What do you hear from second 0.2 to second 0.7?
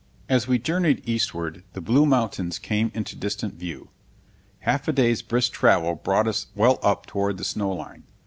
]As we